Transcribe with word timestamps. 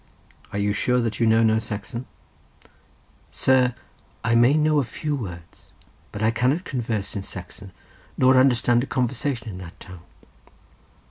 "Are 0.51 0.57
you 0.57 0.73
sure 0.73 0.99
that 0.99 1.19
you 1.19 1.27
know 1.27 1.43
no 1.43 1.59
Saxon?" 1.59 2.07
"Sir! 3.29 3.75
I 4.23 4.33
may 4.33 4.55
know 4.55 4.79
a 4.79 4.83
few 4.83 5.15
words, 5.15 5.73
but 6.11 6.23
I 6.23 6.31
cannot 6.31 6.63
converse 6.65 7.15
in 7.15 7.21
Saxon, 7.21 7.71
nor 8.17 8.35
understand 8.35 8.81
a 8.83 8.87
conversation 8.87 9.47
in 9.49 9.59
that 9.59 9.79
tongue." 9.79 10.01